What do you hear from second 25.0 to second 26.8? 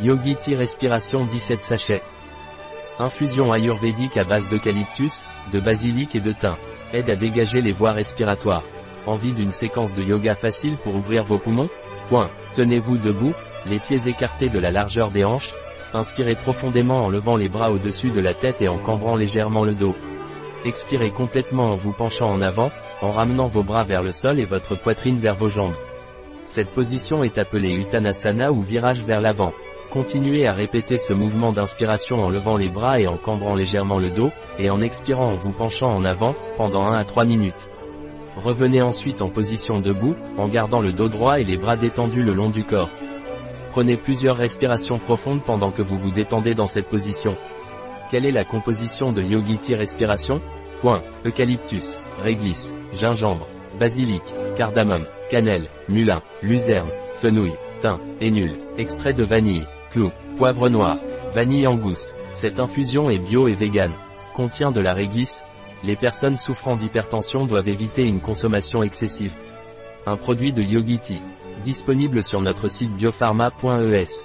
vers vos jambes. Cette